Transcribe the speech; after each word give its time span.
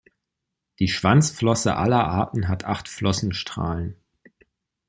Die 0.79 0.87
Schwanzflosse 0.87 1.75
aller 1.77 2.03
Arten 2.07 2.47
hat 2.47 2.63
acht 2.65 2.87
Flossenstrahlen. 2.87 3.97